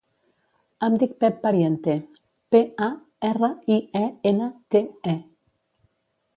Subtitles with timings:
[0.87, 1.95] Em dic Pep Pariente:
[2.55, 2.89] pe, a,
[3.31, 4.85] erra, i, e, ena, te,
[5.17, 5.19] e.